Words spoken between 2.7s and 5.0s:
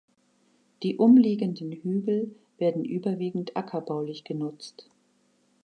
überwiegend ackerbaulich genutzt.